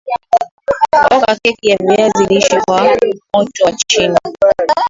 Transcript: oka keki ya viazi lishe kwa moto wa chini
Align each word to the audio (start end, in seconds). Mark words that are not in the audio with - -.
oka 1.15 1.31
keki 1.41 1.67
ya 1.69 1.77
viazi 1.77 2.25
lishe 2.25 2.61
kwa 2.61 2.97
moto 3.33 3.63
wa 3.65 3.71
chini 3.87 4.17